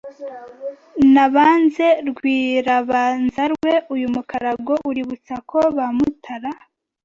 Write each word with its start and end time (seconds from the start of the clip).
Nabanze 1.13 1.87
rwirabanzarwe 2.07 3.71
Uyu 3.93 4.07
mukarago 4.15 4.73
uributsa 4.89 5.33
ko 5.49 5.59
ba 5.75 5.87
Mutara 5.97 6.51